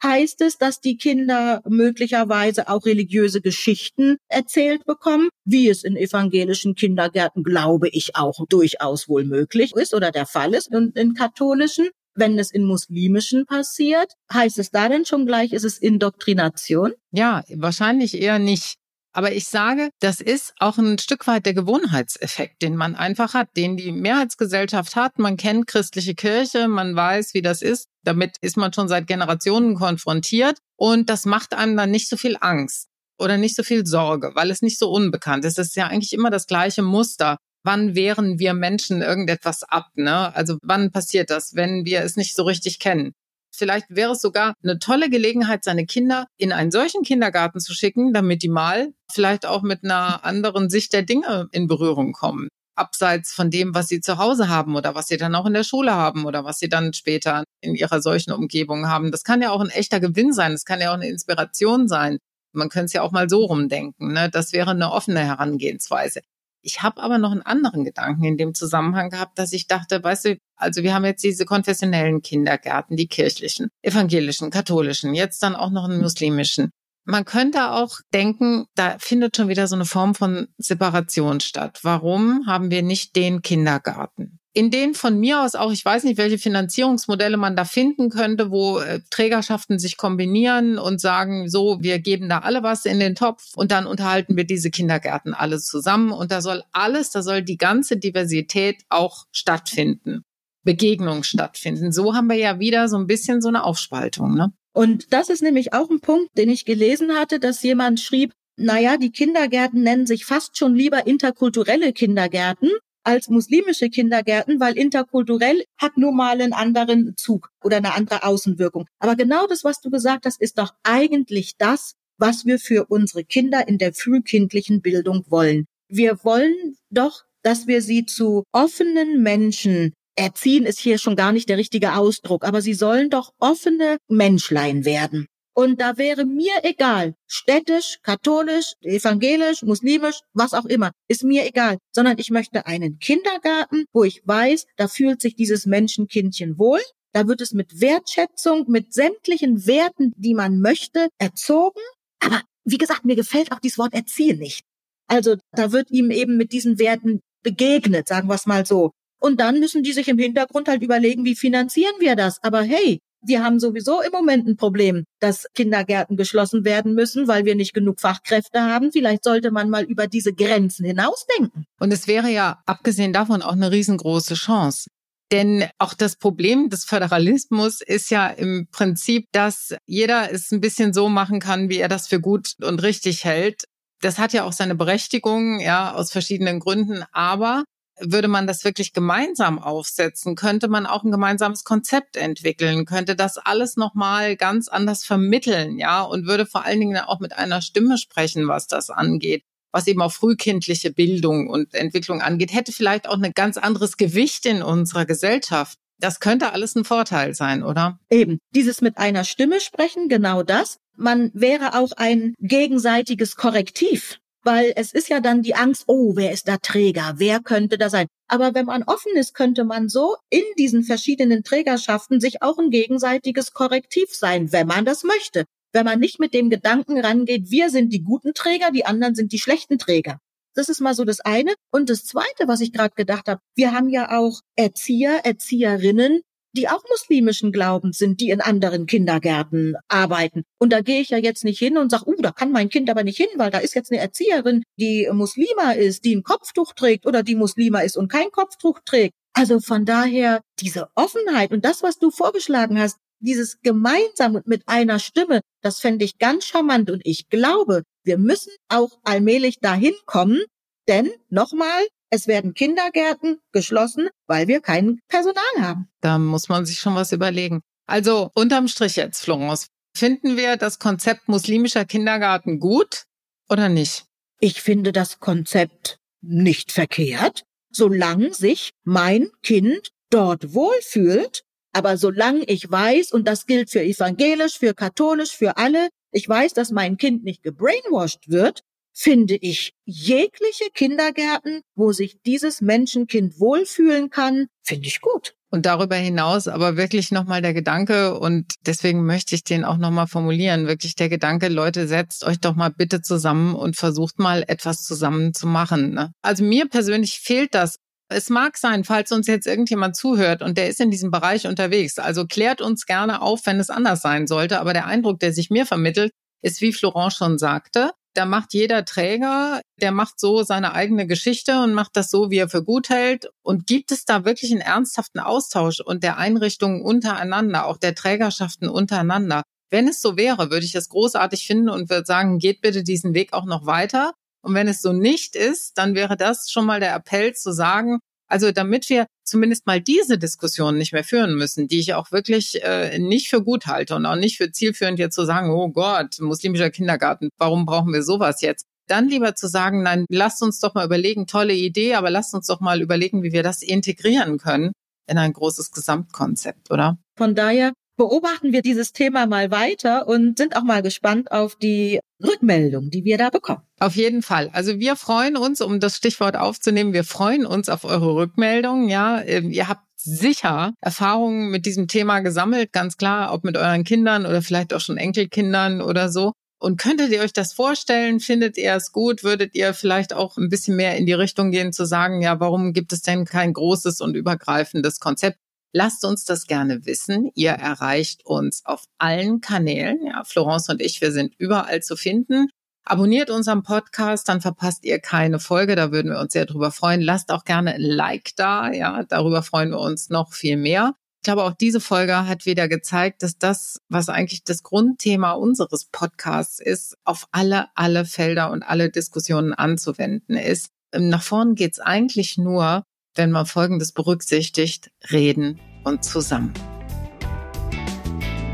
Heißt 0.04 0.42
es, 0.42 0.58
dass 0.58 0.82
die 0.82 0.98
Kinder 0.98 1.62
möglicherweise 1.68 2.68
auch 2.68 2.86
religiöse 2.86 3.42
Geschichten 3.42 4.18
erzählt 4.28 4.86
bekommen, 4.86 5.30
wie 5.46 5.70
es 5.70 5.84
in 5.84 5.96
evangelischen 5.96 6.76
Kindergärten, 6.76 7.44
glaube 7.44 7.90
ich, 7.90 8.16
auch 8.16 8.46
durchaus 8.50 9.08
wohl 9.08 9.24
möglich 9.24 9.72
ist 9.76 9.94
oder 9.94 10.12
der 10.12 10.26
Fall 10.26 10.54
ist 10.54 10.74
und 10.74 10.98
in 10.98 11.14
katholischen. 11.14 11.90
Wenn 12.16 12.38
es 12.38 12.52
in 12.52 12.66
muslimischen 12.66 13.48
passiert, 13.48 14.12
heißt 14.32 14.60
es 14.60 14.70
da 14.70 14.88
denn 14.88 15.04
schon 15.04 15.26
gleich, 15.26 15.52
ist 15.52 15.64
es 15.64 15.80
Indoktrination? 15.80 16.94
Ja, 17.12 17.44
wahrscheinlich 17.56 18.22
eher 18.22 18.38
nicht. 18.38 18.76
Aber 19.16 19.32
ich 19.32 19.48
sage, 19.48 19.92
das 20.00 20.20
ist 20.20 20.54
auch 20.60 20.80
ein 20.80 20.98
Stück 20.98 21.28
weit 21.28 21.46
der 21.46 21.54
Gewohnheitseffekt, 21.54 22.64
den 22.64 22.76
man 22.76 22.96
einfach 22.96 23.36
hat, 23.36 23.50
den 23.56 23.78
die 23.78 23.92
Mehrheitsgesellschaft 23.92 24.96
hat. 24.96 25.20
Man 25.20 25.38
kennt 25.38 25.68
christliche 25.68 26.16
Kirche, 26.16 26.68
man 26.68 26.96
weiß, 26.96 27.36
wie 27.36 27.44
das 27.44 27.62
ist. 27.62 27.88
Damit 28.04 28.38
ist 28.42 28.58
man 28.58 28.74
schon 28.74 28.88
seit 28.88 29.06
Generationen 29.06 29.76
konfrontiert 29.76 30.58
und 30.76 31.10
das 31.10 31.26
macht 31.26 31.54
einem 31.54 31.78
dann 31.78 31.92
nicht 31.92 32.10
so 32.10 32.18
viel 32.18 32.38
Angst 32.42 32.88
oder 33.20 33.38
nicht 33.38 33.56
so 33.56 33.62
viel 33.62 33.86
Sorge, 33.86 34.32
weil 34.34 34.50
es 34.50 34.64
nicht 34.64 34.80
so 34.80 34.90
unbekannt 34.90 35.46
ist. 35.46 35.60
Es 35.60 35.68
ist 35.68 35.76
ja 35.76 35.88
eigentlich 35.88 36.14
immer 36.14 36.32
das 36.32 36.48
gleiche 36.48 36.82
Muster. 36.82 37.38
Wann 37.64 37.96
wehren 37.96 38.40
wir 38.40 38.54
Menschen 38.54 39.02
irgendetwas 39.02 39.64
ab? 39.64 39.90
Ne? 39.94 40.36
Also 40.36 40.58
wann 40.64 40.92
passiert 40.92 41.30
das, 41.30 41.56
wenn 41.56 41.86
wir 41.86 42.02
es 42.02 42.18
nicht 42.18 42.36
so 42.36 42.44
richtig 42.44 42.80
kennen? 42.80 43.14
Vielleicht 43.56 43.86
wäre 43.90 44.14
es 44.14 44.22
sogar 44.22 44.56
eine 44.64 44.80
tolle 44.80 45.10
Gelegenheit, 45.10 45.64
seine 45.64 45.86
Kinder 45.86 46.28
in 46.38 46.52
einen 46.52 46.72
solchen 46.72 47.04
Kindergarten 47.04 47.60
zu 47.60 47.74
schicken, 47.74 48.14
damit 48.14 48.42
die 48.42 48.50
mal 48.50 48.94
vielleicht 49.12 49.46
auch 49.46 49.62
mit 49.62 49.84
einer 49.84 50.26
anderen 50.26 50.70
Sicht 50.70 50.92
der 50.94 51.04
Dinge 51.04 51.48
in 51.52 51.68
Berührung 51.68 52.14
kommen. 52.14 52.50
Abseits 52.76 53.32
von 53.32 53.52
dem, 53.52 53.76
was 53.76 53.88
sie 53.88 54.02
zu 54.02 54.18
Hause 54.18 54.50
haben 54.50 54.76
oder 54.76 54.96
was 54.96 55.08
sie 55.08 55.18
dann 55.18 55.36
auch 55.36 55.46
in 55.46 55.54
der 55.54 55.64
Schule 55.64 55.94
haben 55.94 56.26
oder 56.26 56.44
was 56.44 56.58
sie 56.58 56.70
dann 56.70 56.94
später 56.94 57.44
in 57.62 57.76
ihrer 57.76 58.02
solchen 58.02 58.32
Umgebung 58.32 58.88
haben. 58.88 59.12
Das 59.12 59.24
kann 59.24 59.44
ja 59.44 59.52
auch 59.52 59.62
ein 59.62 59.70
echter 59.70 60.00
Gewinn 60.00 60.34
sein. 60.34 60.54
Das 60.54 60.66
kann 60.66 60.82
ja 60.82 60.90
auch 60.90 60.96
eine 60.96 61.08
Inspiration 61.08 61.88
sein. 61.88 62.18
Man 62.52 62.70
könnte 62.70 62.86
es 62.86 62.94
ja 62.94 63.04
auch 63.04 63.12
mal 63.12 63.30
so 63.30 63.46
rumdenken. 63.46 64.14
Ne? 64.14 64.30
Das 64.30 64.54
wäre 64.54 64.72
eine 64.72 64.92
offene 64.92 65.20
Herangehensweise. 65.20 66.22
Ich 66.66 66.82
habe 66.82 67.04
aber 67.04 67.18
noch 67.18 67.32
einen 67.32 67.42
anderen 67.42 67.84
Gedanken 67.84 68.24
in 68.24 68.38
dem 68.38 68.54
Zusammenhang 68.54 69.10
gehabt, 69.10 69.38
dass 69.38 69.52
ich 69.52 69.68
dachte, 69.68 70.02
weißt 70.02 70.26
du, 70.26 70.38
also 70.56 70.82
wir 70.82 70.94
haben 70.94 71.04
jetzt 71.04 71.24
diese 71.24 71.46
konfessionellen 71.46 72.22
Kindergärten, 72.22 72.96
die 72.96 73.08
kirchlichen, 73.08 73.68
evangelischen, 73.82 74.50
katholischen, 74.50 75.14
jetzt 75.14 75.44
dann 75.44 75.56
auch 75.56 75.72
noch 75.72 75.84
einen 75.84 76.02
muslimischen. 76.02 76.72
Man 77.06 77.26
könnte 77.26 77.72
auch 77.72 78.00
denken, 78.14 78.66
da 78.76 78.98
findet 78.98 79.36
schon 79.36 79.50
wieder 79.50 79.68
so 79.68 79.76
eine 79.76 79.84
Form 79.84 80.16
von 80.16 80.48
Separation 80.58 81.42
statt. 81.42 81.80
Warum 81.84 82.48
haben 82.48 82.72
wir 82.72 82.82
nicht 82.82 83.18
den 83.18 83.42
Kindergarten? 83.42 84.40
In 84.54 84.70
denen 84.70 84.94
von 84.94 85.20
mir 85.20 85.42
aus 85.42 85.56
auch, 85.56 85.72
ich 85.72 85.84
weiß 85.84 86.04
nicht, 86.04 86.18
welche 86.18 86.38
Finanzierungsmodelle 86.38 87.38
man 87.38 87.56
da 87.56 87.66
finden 87.66 88.10
könnte, 88.10 88.52
wo 88.52 88.80
äh, 88.80 89.02
Trägerschaften 89.10 89.80
sich 89.80 89.98
kombinieren 89.98 90.78
und 90.78 91.02
sagen, 91.02 91.50
so, 91.50 91.80
wir 91.82 92.00
geben 92.00 92.30
da 92.30 92.40
alle 92.40 92.62
was 92.62 92.86
in 92.86 93.00
den 93.00 93.16
Topf 93.16 93.56
und 93.56 93.72
dann 93.72 93.88
unterhalten 93.88 94.38
wir 94.38 94.46
diese 94.46 94.70
Kindergärten 94.70 95.34
alle 95.34 95.60
zusammen 95.60 96.12
und 96.12 96.32
da 96.32 96.42
soll 96.42 96.64
alles, 96.72 97.10
da 97.10 97.24
soll 97.24 97.42
die 97.42 97.58
ganze 97.58 97.98
Diversität 97.98 98.84
auch 98.90 99.26
stattfinden. 99.32 100.24
Begegnung 100.64 101.24
stattfinden. 101.24 101.92
So 101.92 102.14
haben 102.14 102.28
wir 102.28 102.38
ja 102.38 102.60
wieder 102.60 102.88
so 102.88 102.98
ein 102.98 103.08
bisschen 103.08 103.42
so 103.42 103.50
eine 103.50 103.64
Aufspaltung, 103.64 104.36
ne? 104.36 104.54
Und 104.72 105.12
das 105.14 105.30
ist 105.30 105.44
nämlich 105.44 105.74
auch 105.74 105.90
ein 105.90 106.00
Punkt, 106.00 106.38
den 106.38 106.50
ich 106.50 106.66
gelesen 106.66 107.12
hatte, 107.14 107.40
dass 107.40 107.62
jemand 107.62 108.00
schrieb, 108.00 108.32
naja, 108.56 108.98
die 108.98 109.12
Kindergärten 109.12 109.82
nennen 109.82 110.08
sich 110.08 110.26
fast 110.26 110.58
schon 110.58 110.74
lieber 110.74 111.06
interkulturelle 111.06 111.92
Kindergärten, 111.94 112.72
als 113.04 113.30
muslimische 113.30 113.90
Kindergärten, 113.90 114.60
weil 114.60 114.78
interkulturell 114.78 115.64
hat 115.78 115.98
nun 115.98 116.16
mal 116.16 116.40
einen 116.40 116.54
anderen 116.54 117.16
Zug 117.18 117.50
oder 117.64 117.78
eine 117.78 117.94
andere 117.94 118.24
Außenwirkung. 118.24 118.86
Aber 119.00 119.16
genau 119.16 119.48
das, 119.48 119.64
was 119.64 119.82
du 119.82 119.90
gesagt 119.90 120.26
hast, 120.26 120.42
ist 120.42 120.58
doch 120.58 120.74
eigentlich 120.84 121.54
das, 121.58 121.94
was 122.18 122.46
wir 122.46 122.60
für 122.60 122.86
unsere 122.86 123.24
Kinder 123.24 123.68
in 123.68 123.78
der 123.78 123.94
frühkindlichen 123.94 124.82
Bildung 124.82 125.26
wollen. 125.30 125.66
Wir 125.90 126.24
wollen 126.24 126.78
doch, 126.90 127.24
dass 127.42 127.68
wir 127.68 127.82
sie 127.82 128.06
zu 128.06 128.44
offenen 128.52 129.22
Menschen 129.22 129.94
erziehen, 130.16 130.66
ist 130.66 130.80
hier 130.80 130.98
schon 130.98 131.16
gar 131.16 131.32
nicht 131.32 131.50
der 131.50 131.58
richtige 131.58 131.96
Ausdruck, 131.96 132.46
aber 132.46 132.62
sie 132.62 132.74
sollen 132.74 133.10
doch 133.10 133.34
offene 133.40 133.98
Menschlein 134.08 134.86
werden. 134.86 135.28
Und 135.56 135.80
da 135.80 135.98
wäre 135.98 136.26
mir 136.26 136.54
egal, 136.64 137.14
städtisch, 137.28 138.00
katholisch, 138.02 138.74
evangelisch, 138.82 139.62
muslimisch, 139.62 140.22
was 140.34 140.54
auch 140.54 140.66
immer, 140.66 140.92
ist 141.08 141.24
mir 141.24 141.46
egal, 141.46 141.78
sondern 141.92 142.18
ich 142.18 142.32
möchte 142.32 142.66
einen 142.66 142.98
Kindergarten, 142.98 143.86
wo 143.94 144.04
ich 144.04 144.22
weiß, 144.26 144.66
da 144.78 144.88
fühlt 144.88 145.22
sich 145.22 145.36
dieses 145.36 145.68
Menschenkindchen 145.68 146.58
wohl, 146.58 146.82
da 147.14 147.28
wird 147.28 147.42
es 147.42 147.54
mit 147.54 147.80
Wertschätzung, 147.80 148.66
mit 148.68 148.94
sämtlichen 148.94 149.68
Werten, 149.68 150.14
die 150.18 150.34
man 150.34 150.60
möchte, 150.60 151.10
erzogen. 151.20 151.82
Aber 152.20 152.42
wie 152.66 152.80
gesagt, 152.80 153.06
mir 153.06 153.16
gefällt 153.16 153.52
auch 153.52 153.60
dieses 153.60 153.78
Wort 153.78 153.94
erziehen 153.94 154.40
nicht. 154.40 154.62
Also 155.08 155.36
da 155.52 155.72
wird 155.72 155.92
ihm 155.92 156.10
eben 156.10 156.38
mit 156.38 156.52
diesen 156.52 156.80
Werten 156.80 157.20
begegnet, 157.44 158.08
sagen 158.08 158.28
wir 158.28 158.36
es 158.36 158.48
mal 158.48 158.66
so. 158.66 158.92
Und 159.20 159.40
dann 159.40 159.60
müssen 159.60 159.84
die 159.84 159.94
sich 159.94 160.08
im 160.08 160.18
Hintergrund 160.18 160.68
halt 160.68 160.82
überlegen, 160.82 161.24
wie 161.24 161.36
finanzieren 161.36 161.94
wir 162.00 162.16
das? 162.16 162.44
Aber 162.44 162.64
hey, 162.64 163.00
wir 163.26 163.44
haben 163.44 163.60
sowieso 163.60 164.02
im 164.02 164.12
Moment 164.12 164.48
ein 164.48 164.58
Problem, 164.58 165.06
dass 165.20 165.48
Kindergärten 165.54 166.18
geschlossen 166.18 166.66
werden 166.66 166.94
müssen, 166.94 167.28
weil 167.28 167.46
wir 167.46 167.56
nicht 167.56 167.74
genug 167.74 168.00
Fachkräfte 168.00 168.62
haben. 168.62 168.92
Vielleicht 168.92 169.24
sollte 169.24 169.52
man 169.52 169.70
mal 169.70 169.84
über 169.84 170.08
diese 170.08 170.34
Grenzen 170.34 170.86
hinausdenken. 170.86 171.66
Und 171.80 171.92
es 171.92 172.08
wäre 172.08 172.30
ja 172.30 172.62
abgesehen 172.66 173.14
davon 173.14 173.42
auch 173.42 173.54
eine 173.54 173.72
riesengroße 173.72 174.36
Chance. 174.36 174.90
Denn 175.32 175.66
auch 175.80 175.96
das 175.96 176.16
Problem 176.16 176.70
des 176.70 176.86
Föderalismus 176.86 177.82
ist 177.82 178.12
ja 178.12 178.28
im 178.28 178.68
Prinzip, 178.72 179.26
dass 179.32 179.74
jeder 179.88 180.32
es 180.32 180.52
ein 180.52 180.62
bisschen 180.62 180.94
so 180.94 181.10
machen 181.10 181.40
kann, 181.40 181.70
wie 181.70 181.80
er 181.80 181.90
das 181.90 182.08
für 182.08 182.20
gut 182.20 182.54
und 182.62 182.84
richtig 182.84 183.26
hält. 183.26 183.64
Das 184.02 184.20
hat 184.20 184.34
ja 184.34 184.44
auch 184.44 184.54
seine 184.54 184.76
Berechtigung, 184.76 185.60
ja, 185.60 185.94
aus 185.96 186.12
verschiedenen 186.12 186.60
Gründen. 186.60 187.04
Aber 187.14 187.64
würde 188.00 188.28
man 188.28 188.48
das 188.48 188.64
wirklich 188.64 188.94
gemeinsam 188.94 189.60
aufsetzen, 189.60 190.36
könnte 190.36 190.68
man 190.68 190.86
auch 190.86 191.04
ein 191.04 191.12
gemeinsames 191.12 191.64
Konzept 191.64 192.18
entwickeln, 192.18 192.86
könnte 192.86 193.16
das 193.16 193.38
alles 193.38 193.78
nochmal 193.78 194.36
ganz 194.36 194.68
anders 194.68 195.04
vermitteln, 195.06 195.78
ja, 195.78 196.02
und 196.02 196.28
würde 196.28 196.46
vor 196.46 196.66
allen 196.66 196.80
Dingen 196.80 196.98
auch 196.98 197.20
mit 197.20 197.34
einer 197.34 197.62
Stimme 197.62 197.98
sprechen, 197.98 198.48
was 198.48 198.68
das 198.68 198.90
angeht 198.90 199.44
was 199.74 199.88
eben 199.88 200.02
auch 200.04 200.14
frühkindliche 200.14 200.94
Bildung 200.94 201.50
und 201.50 201.74
Entwicklung 201.74 202.22
angeht, 202.22 202.54
hätte 202.54 202.72
vielleicht 202.72 203.10
auch 203.10 203.20
ein 203.20 203.32
ganz 203.34 203.58
anderes 203.58 203.98
Gewicht 203.98 204.46
in 204.46 204.62
unserer 204.62 205.06
Gesellschaft. 205.06 205.80
Das 206.00 206.20
könnte 206.20 206.54
alles 206.54 206.76
ein 206.76 206.86
Vorteil 206.86 207.34
sein, 207.34 207.64
oder? 207.64 208.00
Eben, 208.10 208.38
dieses 208.52 208.82
mit 208.82 208.98
einer 208.98 209.24
Stimme 209.24 209.60
sprechen, 209.60 210.10
genau 210.10 210.44
das. 210.44 210.78
Man 210.96 211.32
wäre 211.34 211.74
auch 211.80 211.92
ein 211.94 212.36
gegenseitiges 212.40 213.36
Korrektiv 213.36 214.20
weil 214.44 214.74
es 214.76 214.94
ist 214.94 215.10
ja 215.10 215.20
dann 215.20 215.42
die 215.42 215.56
Angst, 215.56 215.86
oh, 215.88 216.16
wer 216.16 216.32
ist 216.32 216.48
da 216.48 216.58
Träger? 216.58 217.16
Wer 217.18 217.40
könnte 217.40 217.78
da 217.78 217.90
sein? 217.90 218.08
Aber 218.28 218.54
wenn 218.54 218.66
man 218.66 218.84
offen 218.84 219.16
ist, 219.16 219.34
könnte 219.34 219.64
man 219.64 219.90
so 219.90 220.16
in 220.30 220.44
diesen 220.58 220.84
verschiedenen 220.84 221.44
Trägerschaften 221.44 222.20
sich 222.20 222.42
auch 222.42 222.58
ein 222.58 222.70
gegenseitiges 222.70 223.54
Korrektiv 223.54 224.10
sein, 224.14 224.52
wenn 224.52 224.68
man 224.68 224.86
das 224.86 225.04
möchte. 225.04 225.46
Wenn 225.72 225.86
man 225.86 226.00
nicht 226.00 226.20
mit 226.20 226.34
dem 226.34 226.50
Gedanken 226.50 227.00
rangeht, 227.00 227.50
wir 227.50 227.70
sind 227.70 227.92
die 227.92 228.04
guten 228.04 228.34
Träger, 228.34 228.72
die 228.72 228.86
anderen 228.86 229.16
sind 229.16 229.32
die 229.32 229.40
schlechten 229.40 229.80
Träger. 229.80 230.20
Das 230.56 230.70
ist 230.70 230.82
mal 230.82 230.94
so 230.94 231.04
das 231.04 231.20
eine. 231.20 231.54
Und 231.72 231.90
das 231.90 232.06
zweite, 232.06 232.48
was 232.48 232.62
ich 232.62 232.72
gerade 232.72 232.94
gedacht 232.96 233.28
habe, 233.28 233.42
wir 233.56 233.72
haben 233.72 233.90
ja 233.90 234.18
auch 234.18 234.42
Erzieher, 234.56 235.26
Erzieherinnen, 235.26 236.22
die 236.56 236.70
auch 236.70 236.84
muslimischen 236.90 237.52
Glaubens 237.52 237.98
sind, 237.98 238.20
die 238.20 238.30
in 238.30 238.42
anderen 238.42 238.86
Kindergärten 238.86 239.76
arbeiten. 239.88 240.44
Und 240.60 240.72
da 240.72 240.82
gehe 240.82 241.02
ich 241.02 241.10
ja 241.10 241.18
jetzt 241.18 241.44
nicht 241.44 241.60
hin 241.60 241.78
und 241.78 241.90
sage, 241.90 242.08
uh, 242.08 242.22
da 242.22 242.32
kann 242.32 242.52
mein 242.52 242.70
Kind 242.70 242.90
aber 242.90 243.04
nicht 243.04 243.18
hin, 243.18 243.28
weil 243.36 243.52
da 243.52 243.58
ist 243.58 243.74
jetzt 243.74 243.92
eine 243.92 244.02
Erzieherin, 244.02 244.64
die 244.80 245.10
Muslima 245.12 245.72
ist, 245.72 246.06
die 246.06 246.16
ein 246.16 246.24
Kopftuch 246.24 246.74
trägt 246.74 247.06
oder 247.06 247.24
die 247.24 247.36
Muslima 247.36 247.80
ist 247.80 247.98
und 247.98 248.12
kein 248.12 248.30
Kopftuch 248.32 248.80
trägt. 248.86 249.14
Also 249.34 249.60
von 249.60 249.86
daher 249.86 250.42
diese 250.60 250.90
Offenheit 250.96 251.52
und 251.52 251.66
das, 251.66 251.82
was 251.82 251.98
du 251.98 252.12
vorgeschlagen 252.12 252.80
hast, 252.80 252.98
dieses 253.20 253.60
gemeinsam 253.62 254.36
und 254.36 254.48
mit 254.48 254.64
einer 254.68 255.00
Stimme, 255.00 255.42
das 255.62 255.80
fände 255.80 256.06
ich 256.06 256.20
ganz 256.20 256.46
charmant 256.46 256.92
und 256.92 257.02
ich 257.04 257.30
glaube, 257.30 257.84
wir 258.04 258.18
müssen 258.18 258.52
auch 258.68 259.00
allmählich 259.04 259.60
dahin 259.60 259.94
kommen, 260.06 260.44
denn 260.88 261.10
nochmal, 261.30 261.88
es 262.14 262.28
werden 262.28 262.54
Kindergärten 262.54 263.40
geschlossen, 263.52 264.08
weil 264.28 264.48
wir 264.48 264.62
kein 264.62 265.00
Personal 265.08 265.44
haben. 265.58 265.90
Da 266.00 266.20
muss 266.20 266.48
man 266.48 266.64
sich 266.64 266.80
schon 266.80 266.94
was 266.94 267.12
überlegen. 267.12 267.62
Also 267.88 268.30
unterm 268.36 268.68
Strich 268.68 268.98
jetzt, 268.98 269.22
Florence, 269.24 269.66
finden 269.98 270.38
wir 270.38 270.56
das 270.58 270.78
Konzept 270.78 271.28
muslimischer 271.28 271.86
Kindergarten 271.86 272.60
gut 272.60 273.06
oder 273.50 273.68
nicht? 273.68 274.06
Ich 274.40 274.62
finde 274.62 274.92
das 274.92 275.20
Konzept 275.20 275.98
nicht 276.22 276.72
verkehrt, 276.72 277.46
solange 277.72 278.32
sich 278.32 278.70
mein 278.84 279.32
Kind 279.42 279.90
dort 280.12 280.54
wohlfühlt. 280.54 281.42
Aber 281.76 281.98
solange 281.98 282.44
ich 282.44 282.70
weiß, 282.70 283.12
und 283.12 283.28
das 283.28 283.48
gilt 283.48 283.72
für 283.72 283.82
evangelisch, 283.82 284.60
für 284.60 284.76
katholisch, 284.76 285.36
für 285.36 285.58
alle, 285.58 285.90
ich 286.12 286.30
weiß, 286.30 286.54
dass 286.54 286.70
mein 286.70 286.98
Kind 286.98 287.24
nicht 287.24 287.42
gebrainwashed 287.42 288.30
wird, 288.30 288.62
finde 288.94 289.36
ich 289.36 289.74
jegliche 289.86 290.66
Kindergärten, 290.74 291.62
wo 291.76 291.92
sich 291.92 292.22
dieses 292.26 292.62
Menschenkind 292.62 293.40
wohlfühlen 293.40 294.10
kann, 294.10 294.48
finde 294.62 294.88
ich 294.88 295.02
gut. 295.02 295.34
Und 295.50 295.68
darüber 295.68 295.96
hinaus 295.96 296.48
aber 296.48 296.78
wirklich 296.78 297.12
nochmal 297.12 297.44
der 297.44 297.54
Gedanke, 297.54 298.18
und 298.18 298.54
deswegen 298.66 299.06
möchte 299.06 299.36
ich 299.36 299.44
den 299.44 299.66
auch 299.66 299.78
nochmal 299.78 300.08
formulieren, 300.08 300.66
wirklich 300.66 300.96
der 300.96 301.10
Gedanke, 301.10 301.48
Leute, 301.48 301.88
setzt 301.88 302.24
euch 302.24 302.40
doch 302.40 302.56
mal 302.56 302.70
bitte 302.70 303.02
zusammen 303.02 303.54
und 303.54 303.76
versucht 303.76 304.18
mal 304.18 304.44
etwas 304.48 304.84
zusammen 304.84 305.34
zu 305.34 305.46
machen. 305.46 305.94
Ne? 305.94 306.12
Also 306.24 306.44
mir 306.44 306.68
persönlich 306.68 307.20
fehlt 307.20 307.54
das. 307.54 307.78
Es 308.10 308.30
mag 308.30 308.58
sein, 308.58 308.84
falls 308.84 309.12
uns 309.12 309.28
jetzt 309.28 309.48
irgendjemand 309.48 309.96
zuhört 309.96 310.42
und 310.42 310.58
der 310.58 310.70
ist 310.70 310.80
in 310.80 310.92
diesem 310.92 311.12
Bereich 311.12 311.48
unterwegs. 311.48 312.00
Also 312.00 312.26
klärt 312.26 312.62
uns 312.62 312.86
gerne 312.86 313.22
auf, 313.22 313.46
wenn 313.46 313.60
es 313.60 313.70
anders 313.70 314.02
sein 314.02 314.28
sollte. 314.28 314.60
Aber 314.60 314.74
der 314.74 314.88
Eindruck, 314.88 315.20
der 315.20 315.34
sich 315.34 315.50
mir 315.50 315.66
vermittelt, 315.66 316.12
ist, 316.42 316.62
wie 316.62 316.74
Florent 316.74 317.14
schon 317.14 317.38
sagte, 317.38 317.92
da 318.14 318.26
macht 318.26 318.54
jeder 318.54 318.86
Träger, 318.86 319.62
der 319.82 319.92
macht 319.92 320.20
so 320.20 320.44
seine 320.44 320.74
eigene 320.74 321.08
Geschichte 321.08 321.62
und 321.64 321.74
macht 321.74 321.96
das 321.96 322.10
so, 322.12 322.30
wie 322.30 322.38
er 322.38 322.50
für 322.50 322.64
gut 322.64 322.90
hält. 322.90 323.30
Und 323.42 323.68
gibt 323.68 323.92
es 323.92 324.06
da 324.06 324.26
wirklich 324.26 324.52
einen 324.52 324.62
ernsthaften 324.62 325.20
Austausch 325.20 325.80
und 325.80 326.04
der 326.04 326.18
Einrichtungen 326.18 326.82
untereinander, 326.82 327.66
auch 327.66 327.78
der 327.78 327.96
Trägerschaften 327.96 328.70
untereinander? 328.70 329.44
Wenn 329.72 329.88
es 329.88 330.02
so 330.02 330.18
wäre, 330.18 330.52
würde 330.52 330.66
ich 330.66 330.76
es 330.76 330.90
großartig 330.90 331.48
finden 331.48 331.70
und 331.70 331.90
würde 331.90 332.06
sagen, 332.06 332.38
geht 332.38 332.62
bitte 332.62 332.84
diesen 332.84 333.16
Weg 333.16 333.34
auch 333.34 333.46
noch 333.46 333.66
weiter. 333.66 334.14
Und 334.44 334.54
wenn 334.54 334.68
es 334.68 334.82
so 334.82 334.94
nicht 334.94 335.36
ist, 335.36 335.78
dann 335.78 335.96
wäre 335.96 336.16
das 336.18 336.52
schon 336.52 336.66
mal 336.66 336.80
der 336.80 336.94
Appell 336.94 337.34
zu 337.34 337.52
sagen, 337.52 338.00
Also 338.34 338.52
damit 338.52 338.90
wir 338.90 339.06
zumindest 339.24 339.68
mal 339.68 339.80
diese 339.80 340.18
Diskussion 340.18 340.76
nicht 340.76 340.92
mehr 340.92 341.04
führen 341.04 341.36
müssen, 341.36 341.68
die 341.68 341.80
ich 341.80 341.94
auch 341.94 342.12
wirklich 342.12 342.64
äh, 342.64 342.98
nicht 342.98 343.30
für 343.30 343.44
gut 343.44 343.68
halte 343.68 343.96
und 343.96 344.08
auch 344.08 344.16
nicht 344.16 344.38
für 344.38 344.52
zielführend 344.52 344.98
jetzt 344.98 345.14
zu 345.14 345.24
sagen, 345.24 345.52
oh 345.52 345.70
Gott, 345.70 346.20
muslimischer 346.20 346.72
Kindergarten, 346.72 347.30
warum 347.38 347.68
brauchen 347.68 347.94
wir 347.94 348.02
sowas 348.02 348.42
jetzt? 348.42 348.66
Dann 348.88 349.08
lieber 349.08 349.36
zu 349.36 349.48
sagen, 349.48 349.84
nein, 349.84 350.08
lasst 350.10 350.42
uns 350.42 350.60
doch 350.60 350.74
mal 350.74 350.84
überlegen, 350.84 351.28
tolle 351.28 351.54
Idee, 351.54 351.94
aber 351.94 352.10
lasst 352.10 352.34
uns 352.34 352.48
doch 352.48 352.60
mal 352.60 352.82
überlegen, 352.82 353.22
wie 353.22 353.34
wir 353.34 353.44
das 353.44 353.62
integrieren 353.62 354.40
können 354.40 354.72
in 355.08 355.20
ein 355.20 355.32
großes 355.32 355.70
Gesamtkonzept, 355.70 356.72
oder? 356.72 356.98
Von 357.16 357.36
daher 357.36 357.74
beobachten 358.04 358.52
wir 358.52 358.62
dieses 358.62 358.92
Thema 358.92 359.28
mal 359.28 359.50
weiter 359.50 360.10
und 360.10 360.38
sind 360.38 360.58
auch 360.58 360.64
mal 360.64 360.82
gespannt 360.82 361.32
auf 361.32 361.56
die 361.56 362.02
Rückmeldung, 362.22 362.90
die 362.90 363.06
wir 363.06 363.18
da 363.18 363.30
bekommen. 363.30 363.62
Auf 363.80 363.96
jeden 363.96 364.22
Fall. 364.22 364.50
Also 364.52 364.78
wir 364.78 364.98
freuen 364.98 365.38
uns, 365.38 365.62
um 365.62 365.80
das 365.80 365.96
Stichwort 365.96 366.36
aufzunehmen, 366.36 366.92
wir 366.92 367.06
freuen 367.06 367.46
uns 367.46 367.70
auf 367.70 367.86
eure 367.86 368.14
Rückmeldung. 368.14 368.90
Ja, 368.90 369.22
ähm, 369.22 369.52
ihr 369.52 369.70
habt 369.70 369.84
sicher 369.96 370.74
Erfahrungen 370.82 371.50
mit 371.50 371.66
diesem 371.66 371.88
Thema 371.88 372.20
gesammelt, 372.20 372.74
ganz 372.74 372.98
klar, 372.98 373.34
ob 373.34 373.46
mit 373.46 373.56
euren 373.56 373.86
Kindern 373.86 374.26
oder 374.26 374.42
vielleicht 374.42 374.74
auch 374.74 374.82
schon 374.82 374.98
Enkelkindern 374.98 375.80
oder 375.80 376.10
so. 376.10 376.34
Und 376.60 376.78
könntet 376.78 377.10
ihr 377.12 377.22
euch 377.22 377.32
das 377.32 377.54
vorstellen? 377.54 378.20
Findet 378.20 378.58
ihr 378.58 378.74
es 378.76 378.92
gut? 378.92 379.24
Würdet 379.24 379.56
ihr 379.56 379.74
vielleicht 379.74 380.12
auch 380.12 380.36
ein 380.36 380.50
bisschen 380.50 380.76
mehr 380.76 380.98
in 380.98 381.06
die 381.06 381.14
Richtung 381.14 381.52
gehen, 381.52 381.72
zu 381.72 381.86
sagen, 381.86 382.22
ja, 382.22 382.42
warum 382.42 382.74
gibt 382.74 382.92
es 382.92 383.02
denn 383.02 383.24
kein 383.24 383.54
großes 383.54 384.02
und 384.02 384.16
übergreifendes 384.16 385.00
Konzept? 385.00 385.38
Lasst 385.76 386.06
uns 386.06 386.24
das 386.24 386.46
gerne 386.46 386.86
wissen. 386.86 387.32
Ihr 387.34 387.52
erreicht 387.52 388.26
uns 388.28 388.64
auf 388.64 388.84
allen 389.00 389.42
Kanälen. 389.42 390.06
Ja, 390.06 390.24
Florence 390.24 390.70
und 390.70 390.82
ich, 390.82 391.02
wir 391.02 391.12
sind 391.12 391.34
überall 391.40 391.82
zu 391.82 391.96
finden. 391.96 392.48
Abonniert 392.86 393.32
unseren 393.32 393.64
Podcast, 393.64 394.30
dann 394.30 394.40
verpasst 394.40 394.86
ihr 394.86 395.00
keine 395.00 395.40
Folge. 395.40 395.76
Da 395.76 395.92
würden 395.92 396.12
wir 396.12 396.20
uns 396.20 396.34
sehr 396.34 396.46
drüber 396.46 396.72
freuen. 396.72 397.02
Lasst 397.02 397.32
auch 397.32 397.44
gerne 397.44 397.74
ein 397.74 397.82
Like 397.82 398.36
da. 398.36 398.72
Ja, 398.72 399.04
darüber 399.04 399.42
freuen 399.42 399.72
wir 399.72 399.80
uns 399.80 400.10
noch 400.10 400.34
viel 400.34 400.58
mehr. 400.58 400.94
Ich 401.22 401.26
glaube, 401.26 401.44
auch 401.44 401.54
diese 401.54 401.80
Folge 401.80 402.28
hat 402.28 402.46
wieder 402.46 402.68
gezeigt, 402.68 403.24
dass 403.24 403.38
das, 403.38 403.80
was 403.88 404.10
eigentlich 404.10 404.44
das 404.44 404.62
Grundthema 404.62 405.32
unseres 405.32 405.86
Podcasts 405.86 406.60
ist, 406.60 406.98
auf 407.06 407.28
alle, 407.32 407.68
alle 407.76 408.04
Felder 408.06 408.52
und 408.52 408.62
alle 408.62 408.90
Diskussionen 408.90 409.54
anzuwenden 409.54 410.36
ist. 410.36 410.70
Nach 410.94 411.24
vorn 411.24 411.56
geht's 411.56 411.80
eigentlich 411.80 412.38
nur, 412.38 412.84
wenn 413.16 413.32
man 413.32 413.46
Folgendes 413.46 413.92
berücksichtigt, 413.92 414.92
reden 415.12 415.60
und 415.84 416.04
zusammen. 416.04 416.54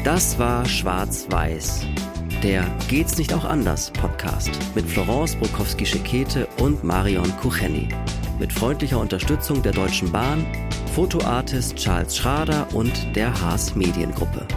Das 0.03 0.39
war 0.39 0.65
Schwarz-Weiß, 0.65 1.85
der 2.41 2.65
Geht's 2.87 3.17
nicht 3.17 3.33
auch 3.33 3.43
anders 3.43 3.91
Podcast 3.91 4.51
mit 4.73 4.85
Florence 4.85 5.35
Brokowski-Schekete 5.35 6.47
und 6.59 6.83
Marion 6.83 7.35
Kucheni. 7.37 7.89
Mit 8.39 8.53
freundlicher 8.53 8.99
Unterstützung 8.99 9.61
der 9.61 9.73
Deutschen 9.73 10.11
Bahn, 10.11 10.45
Fotoartist 10.95 11.75
Charles 11.75 12.15
Schrader 12.15 12.67
und 12.73 13.15
der 13.15 13.39
Haas 13.41 13.75
Mediengruppe. 13.75 14.47